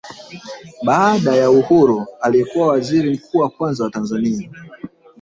[0.83, 4.49] Baada ya uhuru aliyekuwa waziri mkuu wa kwanza wa Tanzania